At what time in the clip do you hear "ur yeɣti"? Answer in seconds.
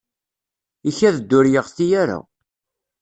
1.37-1.87